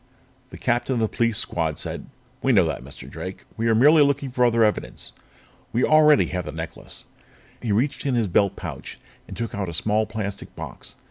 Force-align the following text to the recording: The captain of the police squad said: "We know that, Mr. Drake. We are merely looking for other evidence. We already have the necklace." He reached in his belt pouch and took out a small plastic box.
The 0.49 0.57
captain 0.57 0.95
of 0.95 0.99
the 0.99 1.07
police 1.07 1.37
squad 1.37 1.77
said: 1.77 2.07
"We 2.41 2.53
know 2.53 2.65
that, 2.65 2.83
Mr. 2.83 3.07
Drake. 3.07 3.43
We 3.55 3.67
are 3.67 3.75
merely 3.75 4.01
looking 4.01 4.31
for 4.31 4.43
other 4.43 4.63
evidence. 4.63 5.11
We 5.73 5.83
already 5.83 6.25
have 6.29 6.45
the 6.45 6.51
necklace." 6.51 7.05
He 7.61 7.71
reached 7.71 8.07
in 8.07 8.15
his 8.15 8.27
belt 8.27 8.55
pouch 8.55 8.97
and 9.27 9.37
took 9.37 9.53
out 9.53 9.69
a 9.69 9.73
small 9.73 10.07
plastic 10.07 10.55
box. 10.55 10.95